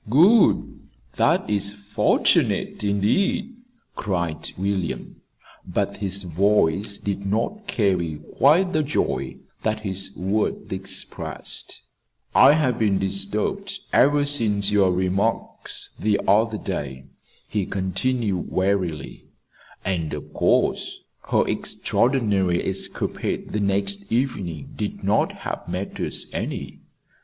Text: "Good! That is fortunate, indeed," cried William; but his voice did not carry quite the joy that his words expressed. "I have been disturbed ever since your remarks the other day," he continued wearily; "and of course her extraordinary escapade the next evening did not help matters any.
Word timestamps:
"Good! 0.09 0.79
That 1.17 1.47
is 1.47 1.73
fortunate, 1.73 2.83
indeed," 2.83 3.53
cried 3.95 4.49
William; 4.57 5.21
but 5.63 5.97
his 5.97 6.23
voice 6.23 6.97
did 6.97 7.23
not 7.23 7.67
carry 7.67 8.19
quite 8.39 8.73
the 8.73 8.81
joy 8.81 9.35
that 9.61 9.81
his 9.81 10.17
words 10.17 10.73
expressed. 10.73 11.83
"I 12.33 12.53
have 12.53 12.79
been 12.79 12.97
disturbed 12.97 13.77
ever 13.93 14.25
since 14.25 14.71
your 14.71 14.91
remarks 14.91 15.91
the 15.99 16.19
other 16.27 16.57
day," 16.57 17.05
he 17.47 17.67
continued 17.67 18.49
wearily; 18.51 19.25
"and 19.85 20.13
of 20.15 20.33
course 20.33 20.97
her 21.29 21.47
extraordinary 21.47 22.67
escapade 22.67 23.51
the 23.51 23.59
next 23.59 24.11
evening 24.11 24.69
did 24.75 25.03
not 25.03 25.31
help 25.33 25.69
matters 25.69 26.25
any. 26.33 26.79